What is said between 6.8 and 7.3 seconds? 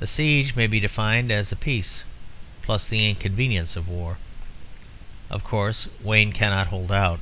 out.